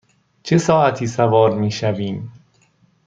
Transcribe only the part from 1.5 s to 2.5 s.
می شویم؟